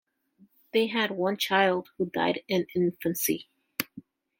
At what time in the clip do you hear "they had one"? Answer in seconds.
0.73-1.37